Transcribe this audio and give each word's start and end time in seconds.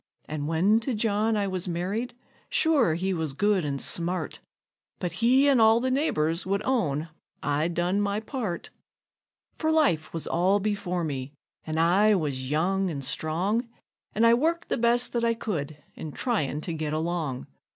And 0.25 0.47
when 0.47 0.79
to 0.79 0.95
John 0.95 1.37
I 1.37 1.45
was 1.47 1.67
married, 1.67 2.15
sure 2.49 2.95
he 2.95 3.13
was 3.13 3.33
good 3.33 3.63
and 3.63 3.79
smart, 3.79 4.39
But 4.97 5.11
he 5.11 5.47
and 5.47 5.61
all 5.61 5.79
the 5.79 5.91
neighbors 5.91 6.43
would 6.43 6.63
own 6.63 7.09
I 7.43 7.67
done 7.67 8.01
my 8.01 8.19
part; 8.19 8.71
For 9.59 9.71
life 9.71 10.11
was 10.11 10.25
all 10.25 10.59
before 10.59 11.03
me, 11.03 11.33
an' 11.65 11.77
I 11.77 12.15
was 12.15 12.49
young 12.49 12.89
an' 12.89 13.03
strong, 13.03 13.69
And 14.15 14.25
I 14.25 14.33
worked 14.33 14.69
the 14.69 14.77
best 14.79 15.13
that 15.13 15.23
I 15.23 15.35
could 15.35 15.77
in 15.93 16.13
tryin' 16.13 16.61
to 16.61 16.73
get 16.73 16.93
along. 16.93 17.45